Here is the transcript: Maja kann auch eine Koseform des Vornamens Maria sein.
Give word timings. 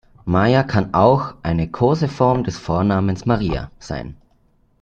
Maja 0.25 0.63
kann 0.63 0.95
auch 0.95 1.35
eine 1.43 1.69
Koseform 1.69 2.43
des 2.43 2.57
Vornamens 2.57 3.27
Maria 3.27 3.69
sein. 3.77 4.17